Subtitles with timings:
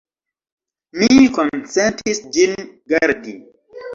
[1.01, 2.57] Mi konsentis ĝin
[2.95, 3.37] gardi.